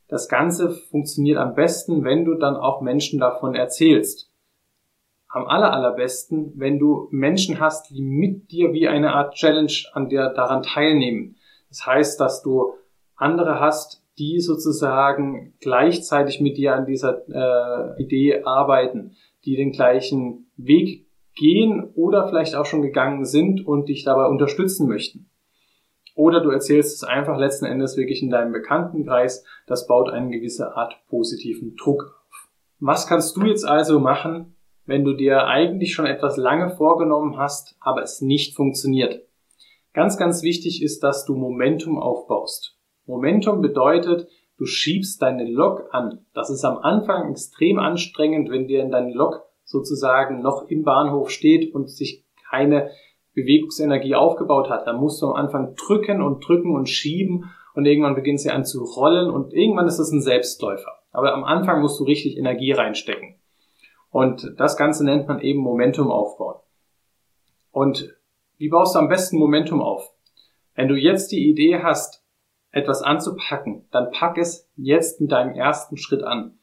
Das 0.08 0.27
Ganze 0.27 0.72
funktioniert 0.72 1.38
am 1.38 1.53
besten, 1.53 2.03
wenn 2.03 2.25
du 2.25 2.36
dann 2.36 2.55
auch 2.55 2.81
Menschen 2.81 3.19
davon 3.19 3.55
erzählst. 3.55 4.31
Am 5.27 5.46
aller, 5.46 5.72
allerbesten, 5.72 6.53
wenn 6.55 6.79
du 6.79 7.08
Menschen 7.12 7.60
hast, 7.60 7.91
die 7.91 8.01
mit 8.01 8.51
dir 8.51 8.74
wie 8.74 8.88
eine 8.88 9.13
Art 9.13 9.36
Challenge 9.36 9.72
an 9.93 10.10
der 10.10 10.34
daran 10.34 10.63
teilnehmen. 10.63 11.36
Das 11.69 11.86
heißt, 11.86 12.19
dass 12.19 12.41
du 12.41 12.74
andere 13.15 13.60
hast, 13.60 14.03
die 14.17 14.39
sozusagen 14.39 15.53
gleichzeitig 15.62 16.41
mit 16.41 16.58
dir 16.58 16.74
an 16.75 16.86
dieser 16.86 17.22
äh, 17.29 18.01
Idee 18.01 18.43
arbeiten, 18.43 19.15
die 19.46 19.55
den 19.55 19.72
gleichen 19.72 20.51
Weg 20.58 21.05
gehen 21.39 21.91
oder 21.96 22.27
vielleicht 22.27 22.55
auch 22.55 22.65
schon 22.65 22.81
gegangen 22.81 23.25
sind 23.25 23.65
und 23.65 23.88
dich 23.88 24.03
dabei 24.03 24.27
unterstützen 24.27 24.88
möchten. 24.88 25.29
Oder 26.15 26.41
du 26.41 26.50
erzählst 26.50 26.96
es 26.96 27.03
einfach 27.03 27.38
letzten 27.38 27.65
Endes 27.65 27.96
wirklich 27.96 28.22
in 28.22 28.29
deinem 28.29 28.51
Bekanntenkreis. 28.51 29.46
Das 29.67 29.88
baut 29.88 30.10
eine 30.10 30.29
gewisse 30.29 30.75
Art 30.75 30.98
positiven 31.08 31.77
Druck 31.77 32.03
auf. 32.03 32.50
Was 32.79 33.08
kannst 33.08 33.38
du 33.38 33.46
jetzt 33.46 33.65
also 33.65 34.00
machen, 34.00 34.58
wenn 34.86 35.05
du 35.05 35.13
dir 35.13 35.46
eigentlich 35.46 35.93
schon 35.93 36.05
etwas 36.05 36.36
lange 36.36 36.72
vorgenommen 36.72 37.38
hast, 37.38 37.77
aber 37.79 38.01
es 38.01 38.22
nicht 38.22 38.55
funktioniert? 38.55 39.22
Ganz, 39.93 40.17
ganz 40.17 40.43
wichtig 40.43 40.84
ist, 40.84 41.03
dass 41.03 41.25
du 41.25 41.36
Momentum 41.36 41.98
aufbaust. 41.98 42.77
Momentum 43.05 43.62
bedeutet, 43.62 44.27
du 44.58 44.65
schiebst 44.65 45.22
deine 45.22 45.50
Lok 45.50 45.88
an. 45.93 46.25
Das 46.34 46.50
ist 46.50 46.65
am 46.65 46.79
Anfang 46.79 47.31
extrem 47.31 47.79
anstrengend, 47.79 48.51
wenn 48.51 48.67
dir 48.67 48.84
deine 48.86 49.13
Lok 49.13 49.48
sozusagen 49.69 50.41
noch 50.41 50.67
im 50.67 50.83
Bahnhof 50.83 51.29
steht 51.29 51.73
und 51.73 51.89
sich 51.89 52.25
keine 52.49 52.89
Bewegungsenergie 53.35 54.15
aufgebaut 54.15 54.69
hat. 54.69 54.88
Dann 54.88 54.97
musst 54.97 55.21
du 55.21 55.27
am 55.27 55.33
Anfang 55.33 55.75
drücken 55.75 56.21
und 56.21 56.45
drücken 56.45 56.75
und 56.75 56.89
schieben 56.89 57.51
und 57.75 57.85
irgendwann 57.85 58.15
beginnt 58.15 58.41
sie 58.41 58.49
an 58.49 58.65
zu 58.65 58.83
rollen 58.83 59.29
und 59.29 59.53
irgendwann 59.53 59.88
ist 59.88 59.99
es 59.99 60.11
ein 60.11 60.21
Selbstläufer. 60.21 60.91
Aber 61.11 61.33
am 61.33 61.43
Anfang 61.43 61.81
musst 61.81 61.99
du 61.99 62.03
richtig 62.03 62.38
Energie 62.38 62.71
reinstecken. 62.71 63.35
Und 64.09 64.55
das 64.57 64.75
Ganze 64.75 65.05
nennt 65.05 65.27
man 65.27 65.39
eben 65.39 65.59
Momentum 65.59 66.11
aufbauen. 66.11 66.59
Und 67.71 68.15
wie 68.57 68.69
baust 68.69 68.95
du 68.95 68.99
am 68.99 69.07
besten 69.07 69.38
Momentum 69.38 69.81
auf? 69.81 70.11
Wenn 70.73 70.88
du 70.88 70.95
jetzt 70.95 71.31
die 71.31 71.47
Idee 71.47 71.81
hast, 71.83 72.23
etwas 72.71 73.03
anzupacken, 73.03 73.88
dann 73.91 74.11
pack 74.11 74.38
es 74.38 74.67
jetzt 74.75 75.21
mit 75.21 75.31
deinem 75.31 75.53
ersten 75.53 75.97
Schritt 75.97 76.23
an. 76.23 76.58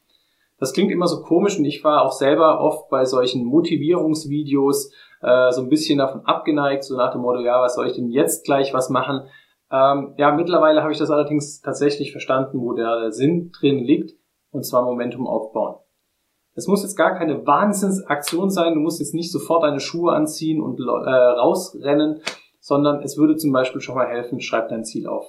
Das 0.59 0.73
klingt 0.73 0.91
immer 0.91 1.07
so 1.07 1.21
komisch 1.21 1.57
und 1.57 1.65
ich 1.65 1.83
war 1.83 2.01
auch 2.03 2.11
selber 2.11 2.59
oft 2.61 2.89
bei 2.89 3.05
solchen 3.05 3.45
Motivierungsvideos 3.45 4.91
äh, 5.21 5.51
so 5.51 5.61
ein 5.61 5.69
bisschen 5.69 5.99
davon 5.99 6.25
abgeneigt, 6.25 6.83
so 6.83 6.95
nach 6.97 7.11
dem 7.11 7.21
Motto, 7.21 7.39
ja, 7.41 7.61
was 7.61 7.75
soll 7.75 7.87
ich 7.87 7.93
denn 7.93 8.09
jetzt 8.09 8.45
gleich 8.45 8.73
was 8.73 8.89
machen? 8.89 9.27
Ähm, 9.71 10.13
ja, 10.17 10.31
mittlerweile 10.31 10.81
habe 10.81 10.91
ich 10.91 10.97
das 10.97 11.11
allerdings 11.11 11.61
tatsächlich 11.61 12.11
verstanden, 12.11 12.59
wo 12.61 12.73
der, 12.73 13.11
Sinn 13.11 13.51
drin 13.51 13.83
liegt, 13.83 14.17
und 14.51 14.65
zwar 14.65 14.83
Momentum 14.83 15.27
aufbauen. 15.27 15.75
Es 16.55 16.67
muss 16.67 16.81
jetzt 16.81 16.95
gar 16.95 17.15
keine 17.15 17.45
Wahnsinnsaktion 17.45 18.49
sein, 18.49 18.73
du 18.73 18.79
musst 18.79 18.99
jetzt 18.99 19.13
nicht 19.13 19.31
sofort 19.31 19.63
deine 19.63 19.79
Schuhe 19.79 20.13
anziehen 20.13 20.61
und 20.61 20.79
äh, 20.79 21.11
rausrennen, 21.11 22.21
sondern 22.59 23.03
es 23.03 23.17
würde 23.17 23.35
zum 23.35 23.51
Beispiel 23.51 23.81
schon 23.81 23.95
mal 23.95 24.07
helfen, 24.07 24.41
schreib 24.41 24.69
dein 24.69 24.83
Ziel 24.83 25.07
auf. 25.07 25.25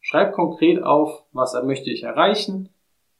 Schreib 0.00 0.32
konkret 0.32 0.82
auf, 0.82 1.24
was 1.32 1.54
möchte 1.62 1.90
ich 1.90 2.02
erreichen, 2.02 2.70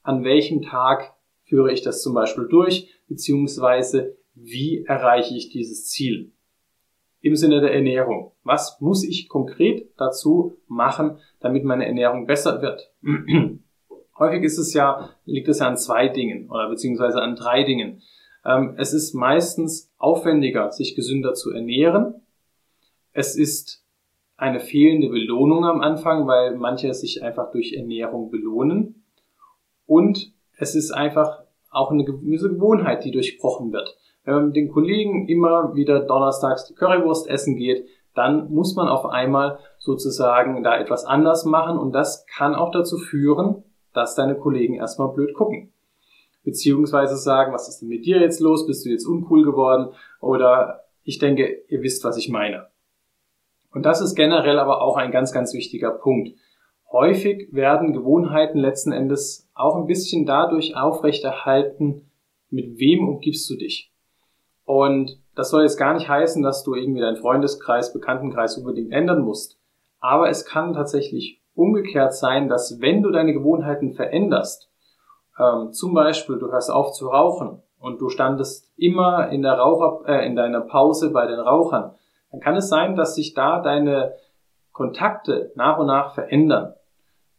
an 0.02 0.24
welchem 0.24 0.62
Tag 0.62 1.11
führe 1.52 1.70
ich 1.70 1.82
das 1.82 2.00
zum 2.00 2.14
Beispiel 2.14 2.46
durch, 2.48 2.88
beziehungsweise 3.08 4.16
wie 4.34 4.86
erreiche 4.86 5.36
ich 5.36 5.50
dieses 5.50 5.86
Ziel. 5.86 6.32
Im 7.20 7.36
Sinne 7.36 7.60
der 7.60 7.74
Ernährung. 7.74 8.32
Was 8.42 8.80
muss 8.80 9.04
ich 9.04 9.28
konkret 9.28 9.90
dazu 9.98 10.56
machen, 10.66 11.18
damit 11.40 11.64
meine 11.64 11.84
Ernährung 11.84 12.26
besser 12.26 12.62
wird? 12.62 12.90
Häufig 14.18 14.42
ist 14.44 14.56
es 14.56 14.72
ja, 14.72 15.10
liegt 15.26 15.46
es 15.46 15.58
ja 15.58 15.68
an 15.68 15.76
zwei 15.76 16.08
Dingen 16.08 16.48
oder 16.48 16.70
beziehungsweise 16.70 17.20
an 17.20 17.36
drei 17.36 17.64
Dingen. 17.64 18.00
Ähm, 18.46 18.74
es 18.78 18.94
ist 18.94 19.12
meistens 19.12 19.92
aufwendiger, 19.98 20.72
sich 20.72 20.94
gesünder 20.94 21.34
zu 21.34 21.50
ernähren. 21.50 22.22
Es 23.12 23.36
ist 23.36 23.84
eine 24.38 24.58
fehlende 24.58 25.10
Belohnung 25.10 25.66
am 25.66 25.82
Anfang, 25.82 26.26
weil 26.26 26.56
manche 26.56 26.94
sich 26.94 27.22
einfach 27.22 27.50
durch 27.50 27.74
Ernährung 27.74 28.30
belohnen. 28.30 29.04
Und 29.84 30.32
es 30.62 30.76
ist 30.76 30.92
einfach 30.92 31.42
auch 31.70 31.90
eine 31.90 32.04
gewisse 32.04 32.50
Gewohnheit, 32.50 33.04
die 33.04 33.10
durchbrochen 33.10 33.72
wird. 33.72 33.96
Wenn 34.24 34.34
man 34.34 34.46
mit 34.46 34.56
den 34.56 34.70
Kollegen 34.70 35.26
immer 35.26 35.74
wieder 35.74 36.00
donnerstags 36.00 36.66
die 36.66 36.74
Currywurst 36.74 37.28
essen 37.28 37.56
geht, 37.56 37.88
dann 38.14 38.48
muss 38.52 38.76
man 38.76 38.86
auf 38.86 39.06
einmal 39.06 39.58
sozusagen 39.78 40.62
da 40.62 40.78
etwas 40.78 41.04
anders 41.04 41.44
machen 41.44 41.78
und 41.78 41.92
das 41.92 42.26
kann 42.26 42.54
auch 42.54 42.70
dazu 42.70 42.96
führen, 42.96 43.64
dass 43.92 44.14
deine 44.14 44.36
Kollegen 44.36 44.74
erstmal 44.74 45.08
blöd 45.08 45.34
gucken. 45.34 45.72
Beziehungsweise 46.44 47.16
sagen, 47.16 47.52
was 47.52 47.68
ist 47.68 47.80
denn 47.80 47.88
mit 47.88 48.06
dir 48.06 48.20
jetzt 48.20 48.40
los? 48.40 48.66
Bist 48.66 48.86
du 48.86 48.90
jetzt 48.90 49.06
uncool 49.06 49.44
geworden? 49.44 49.92
Oder 50.20 50.84
ich 51.02 51.18
denke, 51.18 51.64
ihr 51.68 51.82
wisst, 51.82 52.04
was 52.04 52.16
ich 52.16 52.28
meine. 52.28 52.68
Und 53.72 53.84
das 53.84 54.00
ist 54.00 54.14
generell 54.14 54.60
aber 54.60 54.80
auch 54.80 54.96
ein 54.96 55.10
ganz, 55.10 55.32
ganz 55.32 55.54
wichtiger 55.54 55.90
Punkt. 55.90 56.36
Häufig 56.92 57.48
werden 57.52 57.94
Gewohnheiten 57.94 58.58
letzten 58.58 58.92
Endes 58.92 59.50
auch 59.62 59.76
ein 59.76 59.86
bisschen 59.86 60.26
dadurch 60.26 60.76
aufrechterhalten, 60.76 62.10
mit 62.50 62.78
wem 62.78 63.08
umgibst 63.08 63.48
du 63.48 63.56
dich. 63.56 63.92
Und 64.64 65.18
das 65.34 65.50
soll 65.50 65.62
jetzt 65.62 65.78
gar 65.78 65.94
nicht 65.94 66.08
heißen, 66.08 66.42
dass 66.42 66.62
du 66.62 66.74
irgendwie 66.74 67.00
deinen 67.00 67.16
Freundeskreis, 67.16 67.92
Bekanntenkreis 67.92 68.58
unbedingt 68.58 68.92
ändern 68.92 69.22
musst. 69.22 69.58
Aber 70.00 70.28
es 70.28 70.44
kann 70.44 70.74
tatsächlich 70.74 71.40
umgekehrt 71.54 72.14
sein, 72.14 72.48
dass 72.48 72.80
wenn 72.80 73.02
du 73.02 73.10
deine 73.10 73.32
Gewohnheiten 73.32 73.92
veränderst, 73.92 74.70
ähm, 75.38 75.72
zum 75.72 75.94
Beispiel 75.94 76.38
du 76.38 76.50
hörst 76.50 76.70
auf 76.70 76.92
zu 76.92 77.08
rauchen 77.08 77.62
und 77.78 78.00
du 78.00 78.08
standest 78.08 78.72
immer 78.76 79.28
in 79.30 79.42
der 79.42 79.54
Raucher, 79.54 80.02
äh, 80.06 80.26
in 80.26 80.36
deiner 80.36 80.60
Pause 80.60 81.10
bei 81.10 81.26
den 81.26 81.40
Rauchern, 81.40 81.94
dann 82.30 82.40
kann 82.40 82.56
es 82.56 82.68
sein, 82.68 82.96
dass 82.96 83.14
sich 83.14 83.34
da 83.34 83.60
deine 83.60 84.14
Kontakte 84.72 85.52
nach 85.54 85.78
und 85.78 85.86
nach 85.86 86.14
verändern. 86.14 86.74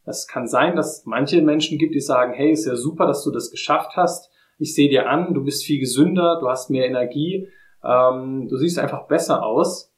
Es 0.04 0.26
kann 0.26 0.46
sein, 0.46 0.76
dass 0.76 1.04
manche 1.06 1.40
Menschen 1.42 1.78
gibt, 1.78 1.94
die 1.94 2.00
sagen, 2.00 2.34
hey, 2.34 2.52
ist 2.52 2.66
ja 2.66 2.76
super, 2.76 3.06
dass 3.06 3.24
du 3.24 3.30
das 3.30 3.50
geschafft 3.50 3.92
hast. 3.96 4.30
ich 4.58 4.74
sehe 4.74 4.88
dir 4.88 5.08
an, 5.08 5.34
du 5.34 5.42
bist 5.42 5.64
viel 5.64 5.80
gesünder, 5.80 6.38
du 6.40 6.48
hast 6.48 6.70
mehr 6.70 6.86
Energie, 6.86 7.48
ähm, 7.82 8.46
du 8.48 8.56
siehst 8.56 8.78
einfach 8.78 9.08
besser 9.08 9.44
aus. 9.44 9.92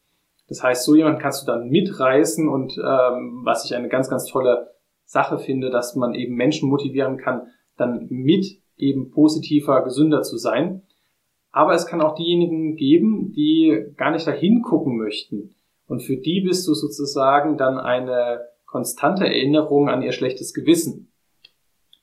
Das 0.49 0.63
heißt, 0.63 0.85
so 0.85 0.95
jemand 0.95 1.21
kannst 1.21 1.43
du 1.43 1.47
dann 1.47 1.69
mitreißen 1.69 2.49
und 2.49 2.79
ähm, 2.79 3.43
was 3.45 3.65
ich 3.65 3.75
eine 3.75 3.89
ganz, 3.89 4.09
ganz 4.09 4.27
tolle 4.27 4.71
Sache 5.05 5.39
finde, 5.39 5.71
dass 5.71 5.97
man 5.97 6.15
eben 6.15 6.37
Menschen 6.37 6.69
motivieren 6.69 7.17
kann, 7.17 7.49
dann 7.77 8.07
mit 8.09 8.47
eben 8.77 9.11
positiver, 9.11 9.83
gesünder 9.83 10.23
zu 10.23 10.37
sein. 10.37 10.83
Aber 11.51 11.75
es 11.75 11.87
kann 11.87 12.01
auch 12.01 12.15
diejenigen 12.15 12.77
geben, 12.77 13.33
die 13.33 13.93
gar 13.97 14.11
nicht 14.11 14.27
dahin 14.27 14.63
gucken 14.63 14.97
möchten. 14.97 15.55
Und 15.87 16.03
für 16.03 16.17
die 16.17 16.43
bist 16.43 16.67
du 16.69 16.75
sozusagen 16.75 17.57
dann 17.57 17.79
eine 17.79 18.41
konstante 18.77 19.25
Erinnerung 19.25 19.89
an 19.89 20.03
ihr 20.03 20.13
schlechtes 20.13 20.53
Gewissen. 20.53 21.11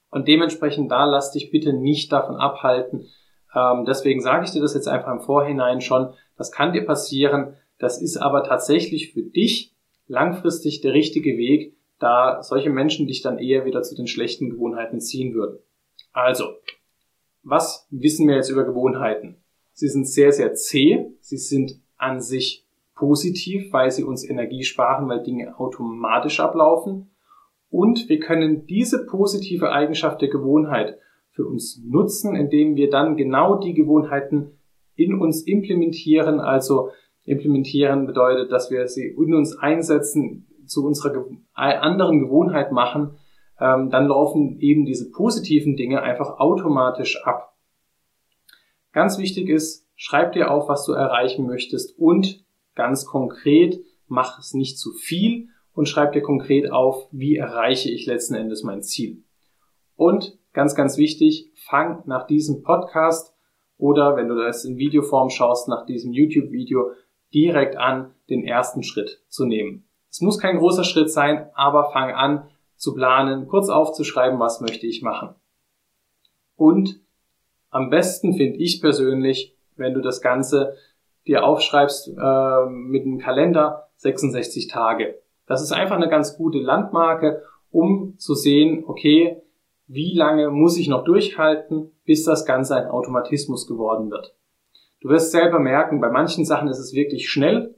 Und 0.10 0.28
dementsprechend 0.28 0.92
da 0.92 1.06
lass 1.06 1.32
dich 1.32 1.52
bitte 1.52 1.72
nicht 1.72 2.12
davon 2.12 2.36
abhalten. 2.36 3.10
Ähm, 3.54 3.86
deswegen 3.86 4.22
sage 4.22 4.46
ich 4.46 4.52
dir 4.52 4.62
das 4.64 4.74
jetzt 4.74 4.88
einfach 4.88 5.12
im 5.12 5.22
Vorhinein 5.22 5.82
schon. 5.82 6.16
Das 6.36 6.52
kann 6.52 6.74
dir 6.74 6.84
passieren. 6.84 7.58
Das 7.78 8.02
ist 8.02 8.18
aber 8.18 8.44
tatsächlich 8.44 9.14
für 9.14 9.22
dich 9.22 9.76
langfristig 10.08 10.82
der 10.82 10.94
richtige 10.94 11.38
Weg, 11.38 11.78
da 12.00 12.42
solche 12.42 12.72
Menschen 12.72 13.06
dich 13.06 13.22
dann 13.22 13.38
eher 13.38 13.66
wieder 13.66 13.84
zu 13.84 13.94
den 13.94 14.08
schlechten 14.08 14.50
Gewohnheiten 14.50 15.00
ziehen 15.00 15.36
würden. 15.36 15.60
Also, 16.12 16.56
was 17.44 17.86
wissen 17.92 18.28
wir 18.28 18.38
jetzt 18.38 18.50
über 18.50 18.64
Gewohnheiten? 18.64 19.44
Sie 19.74 19.90
sind 19.90 20.08
sehr, 20.08 20.32
sehr 20.32 20.56
zäh. 20.56 21.06
Sie 21.20 21.38
sind 21.38 21.80
an 21.98 22.20
sich 22.20 22.63
positiv, 22.96 23.72
weil 23.74 23.92
sie 23.92 24.04
uns 24.04 24.28
Energie 24.28 24.64
sparen, 24.64 25.08
weil 25.10 25.24
Dinge 25.24 25.60
automatisch 25.60 26.40
ablaufen. 26.40 27.12
Und 27.70 28.08
wir 28.08 28.20
können 28.20 28.66
diese 28.68 29.06
positive 29.06 29.72
Eigenschaft 29.72 30.22
der 30.22 30.30
Gewohnheit 30.30 30.98
für 31.32 31.46
uns 31.48 31.82
nutzen, 31.84 32.36
indem 32.36 32.76
wir 32.76 32.90
dann 32.90 33.18
genau 33.18 33.56
die 33.56 33.74
Gewohnheiten 33.74 34.60
in 34.96 35.20
uns 35.20 35.42
implementieren. 35.42 36.40
Also 36.40 36.92
implementieren 37.26 38.06
bedeutet, 38.06 38.52
dass 38.52 38.70
wir 38.70 38.88
sie 38.88 39.08
in 39.08 39.34
uns 39.34 39.58
einsetzen, 39.58 40.48
zu 40.66 40.86
unserer 40.86 41.26
anderen 41.54 42.20
Gewohnheit 42.20 42.72
machen. 42.72 43.18
Ähm, 43.60 43.90
dann 43.90 44.08
laufen 44.08 44.60
eben 44.60 44.86
diese 44.86 45.12
positiven 45.12 45.76
Dinge 45.76 46.02
einfach 46.02 46.40
automatisch 46.40 47.22
ab. 47.26 47.54
Ganz 48.92 49.18
wichtig 49.18 49.50
ist, 49.50 49.88
schreib 49.96 50.34
dir 50.34 50.52
auf, 50.52 50.70
was 50.70 50.86
du 50.86 50.94
erreichen 50.94 51.48
möchtest 51.48 51.98
und 51.98 52.44
ganz 52.76 53.06
konkret, 53.06 53.80
mach 54.08 54.40
es 54.40 54.54
nicht 54.54 54.78
zu 54.78 54.94
viel, 54.94 55.50
und 55.74 55.90
schreib 55.90 56.14
dir 56.14 56.22
konkret 56.22 56.72
auf, 56.72 57.08
wie 57.12 57.36
erreiche 57.36 57.90
ich 57.90 58.06
letzten 58.06 58.36
Endes 58.36 58.64
mein 58.64 58.84
Ziel. 58.84 59.24
Und 59.96 60.38
ganz, 60.54 60.76
ganz 60.76 60.98
wichtig, 60.98 61.52
fang 61.56 62.04
nach 62.06 62.28
diesem 62.28 62.62
Podcast 62.62 63.34
oder 63.78 64.16
wenn 64.16 64.28
du 64.28 64.36
das 64.36 64.66
in 64.66 64.78
Videoform 64.78 65.30
schaust, 65.30 65.68
nach 65.68 65.86
diesem 65.86 66.14
YouTube-Video 66.14 66.92
direkt 67.34 67.76
an, 67.76 68.14
den 68.30 68.44
ersten 68.44 68.84
Schritt 68.84 69.24
zu 69.28 69.46
nehmen. 69.46 69.88
Es 70.10 70.22
muss 70.22 70.38
kein 70.38 70.60
großer 70.60 70.84
Schritt 70.84 71.12
sein, 71.12 71.50
aber 71.56 71.92
fang 71.92 72.14
an 72.14 72.48
zu 72.76 72.94
planen, 72.94 73.48
kurz 73.48 73.70
aufzuschreiben, 73.70 74.40
was 74.40 74.62
möchte 74.62 74.86
ich 74.86 75.02
machen. 75.02 75.36
Und 76.56 77.02
am 77.72 77.90
besten 77.90 78.34
finde 78.34 78.60
ich 78.60 78.82
persönlich, 78.82 79.58
wenn 79.76 79.96
du 79.96 80.02
das 80.02 80.22
Ganze 80.22 80.76
dir 81.28 81.46
aufschreibst 81.46 82.10
äh, 82.10 82.66
mit 82.70 83.04
einem 83.04 83.20
Kalender 83.20 83.88
66 83.98 84.68
Tage. 84.68 85.20
Das 85.48 85.62
ist 85.62 85.72
einfach 85.72 85.96
eine 85.96 86.10
ganz 86.10 86.38
gute 86.38 86.60
Landmarke, 86.60 87.44
um 87.72 88.18
zu 88.18 88.34
sehen, 88.36 88.84
okay, 88.88 89.42
wie 89.88 90.16
lange 90.16 90.50
muss 90.50 90.78
ich 90.78 90.88
noch 90.88 91.04
durchhalten, 91.04 91.92
bis 92.06 92.24
das 92.24 92.46
Ganze 92.46 92.76
ein 92.76 92.88
Automatismus 92.88 93.68
geworden 93.68 94.10
wird. 94.12 94.36
Du 95.02 95.10
wirst 95.10 95.32
selber 95.32 95.60
merken, 95.60 96.00
bei 96.00 96.10
manchen 96.10 96.46
Sachen 96.46 96.70
ist 96.70 96.80
es 96.80 96.94
wirklich 96.94 97.30
schnell 97.30 97.76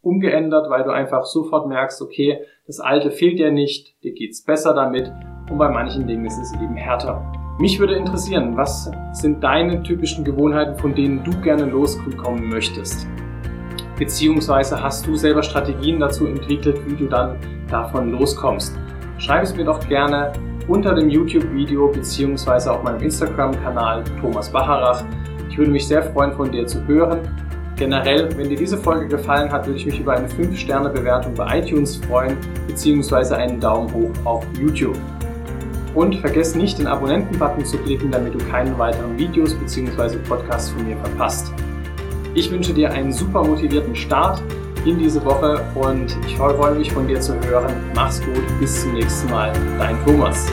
umgeändert, 0.00 0.70
weil 0.70 0.84
du 0.84 0.90
einfach 0.90 1.24
sofort 1.24 1.66
merkst, 1.66 2.02
okay, 2.02 2.44
das 2.66 2.80
Alte 2.80 3.10
fehlt 3.10 3.38
dir 3.38 3.50
nicht, 3.50 4.00
dir 4.02 4.12
geht's 4.12 4.44
besser 4.44 4.74
damit 4.74 5.12
und 5.50 5.58
bei 5.58 5.70
manchen 5.70 6.06
Dingen 6.06 6.26
ist 6.26 6.38
es 6.38 6.52
eben 6.54 6.76
härter. 6.76 7.41
Mich 7.58 7.78
würde 7.78 7.94
interessieren, 7.94 8.56
was 8.56 8.90
sind 9.12 9.42
deine 9.42 9.82
typischen 9.82 10.24
Gewohnheiten, 10.24 10.78
von 10.78 10.94
denen 10.94 11.22
du 11.22 11.30
gerne 11.40 11.64
loskommen 11.66 12.48
möchtest? 12.48 13.06
beziehungsweise 14.02 14.82
hast 14.82 15.06
du 15.06 15.14
selber 15.14 15.44
Strategien 15.44 16.00
dazu 16.00 16.26
entwickelt, 16.26 16.80
wie 16.86 16.96
du 16.96 17.06
dann 17.06 17.36
davon 17.70 18.10
loskommst. 18.10 18.76
Schreib 19.18 19.44
es 19.44 19.54
mir 19.54 19.64
doch 19.64 19.86
gerne 19.88 20.32
unter 20.66 20.92
dem 20.94 21.08
YouTube-Video 21.08 21.86
beziehungsweise 21.88 22.72
auf 22.72 22.82
meinem 22.82 23.00
Instagram-Kanal 23.00 24.02
Thomas 24.20 24.50
Bacharach. 24.50 25.04
Ich 25.48 25.56
würde 25.56 25.70
mich 25.70 25.86
sehr 25.86 26.02
freuen, 26.02 26.32
von 26.32 26.50
dir 26.50 26.66
zu 26.66 26.84
hören. 26.86 27.20
Generell, 27.76 28.28
wenn 28.36 28.48
dir 28.48 28.56
diese 28.56 28.76
Folge 28.76 29.06
gefallen 29.06 29.50
hat, 29.52 29.66
würde 29.66 29.78
ich 29.78 29.86
mich 29.86 30.00
über 30.00 30.14
eine 30.14 30.26
5-Sterne-Bewertung 30.26 31.34
bei 31.34 31.60
iTunes 31.60 31.96
freuen, 31.96 32.36
beziehungsweise 32.66 33.36
einen 33.36 33.60
Daumen 33.60 33.92
hoch 33.92 34.10
auf 34.24 34.44
YouTube. 34.60 34.96
Und 35.94 36.16
vergiss 36.16 36.54
nicht, 36.54 36.78
den 36.78 36.86
Abonnenten-Button 36.86 37.64
zu 37.64 37.78
klicken, 37.78 38.10
damit 38.10 38.34
du 38.34 38.38
keine 38.50 38.78
weiteren 38.78 39.18
Videos 39.18 39.54
bzw. 39.54 40.16
Podcasts 40.26 40.70
von 40.70 40.86
mir 40.86 40.96
verpasst. 40.96 41.52
Ich 42.34 42.50
wünsche 42.50 42.72
dir 42.72 42.90
einen 42.90 43.12
super 43.12 43.44
motivierten 43.44 43.94
Start 43.94 44.42
in 44.86 44.98
diese 44.98 45.24
Woche 45.24 45.60
und 45.74 46.16
ich 46.26 46.36
freue 46.36 46.74
mich 46.74 46.90
von 46.92 47.06
dir 47.06 47.20
zu 47.20 47.34
hören. 47.44 47.74
Mach's 47.94 48.20
gut, 48.22 48.42
bis 48.58 48.82
zum 48.82 48.94
nächsten 48.94 49.30
Mal. 49.30 49.52
Dein 49.78 50.02
Thomas. 50.04 50.50